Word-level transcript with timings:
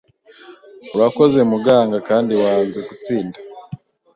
Urakoze 0.95 1.39
Muganga 1.51 1.97
kandi 2.09 2.33
wanze 2.43 2.79
gutsinda. 2.87 3.37